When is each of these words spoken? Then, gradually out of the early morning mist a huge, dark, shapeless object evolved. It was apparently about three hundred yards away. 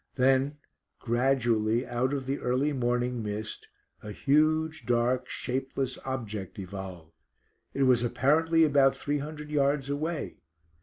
Then, 0.15 0.57
gradually 0.97 1.85
out 1.85 2.11
of 2.11 2.25
the 2.25 2.39
early 2.39 2.73
morning 2.73 3.21
mist 3.21 3.67
a 4.01 4.11
huge, 4.11 4.87
dark, 4.87 5.29
shapeless 5.29 5.99
object 6.03 6.57
evolved. 6.57 7.11
It 7.75 7.83
was 7.83 8.03
apparently 8.03 8.63
about 8.63 8.95
three 8.97 9.19
hundred 9.19 9.51
yards 9.51 9.91
away. 9.91 10.37